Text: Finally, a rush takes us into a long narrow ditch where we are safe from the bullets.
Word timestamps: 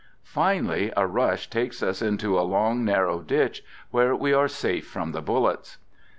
Finally, 0.23 0.91
a 0.97 1.05
rush 1.05 1.47
takes 1.47 1.83
us 1.83 2.01
into 2.01 2.35
a 2.35 2.41
long 2.41 2.83
narrow 2.83 3.19
ditch 3.21 3.63
where 3.91 4.15
we 4.15 4.33
are 4.33 4.47
safe 4.47 4.87
from 4.87 5.11
the 5.11 5.21
bullets. 5.21 5.77